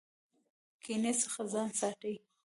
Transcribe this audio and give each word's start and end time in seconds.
کینې 0.83 1.11
څخه 1.21 1.41
ځان 1.51 1.69
ساتئ 1.79 2.15